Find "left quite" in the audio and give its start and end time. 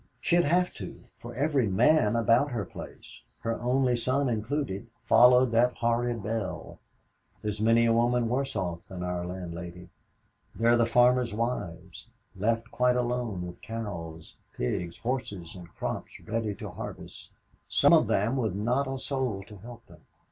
12.35-12.95